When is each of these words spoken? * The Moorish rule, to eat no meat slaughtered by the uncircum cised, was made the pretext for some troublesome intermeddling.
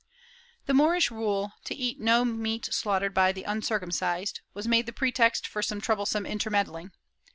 * 0.35 0.65
The 0.65 0.73
Moorish 0.73 1.11
rule, 1.11 1.51
to 1.65 1.75
eat 1.75 1.99
no 1.99 2.25
meat 2.25 2.65
slaughtered 2.73 3.13
by 3.13 3.31
the 3.31 3.43
uncircum 3.43 3.91
cised, 3.91 4.39
was 4.55 4.67
made 4.67 4.87
the 4.87 4.93
pretext 4.93 5.45
for 5.45 5.61
some 5.61 5.79
troublesome 5.79 6.25
intermeddling. 6.25 6.91